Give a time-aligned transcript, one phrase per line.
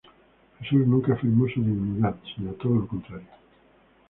[0.59, 3.27] Jesús nunca afirmó su divinidad, sino todo lo contrario.